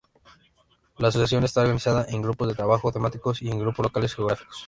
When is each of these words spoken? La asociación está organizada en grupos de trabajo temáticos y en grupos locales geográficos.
La 0.97 1.09
asociación 1.09 1.43
está 1.43 1.61
organizada 1.61 2.07
en 2.09 2.23
grupos 2.23 2.47
de 2.47 2.55
trabajo 2.55 2.91
temáticos 2.91 3.43
y 3.43 3.49
en 3.51 3.59
grupos 3.59 3.85
locales 3.85 4.15
geográficos. 4.15 4.57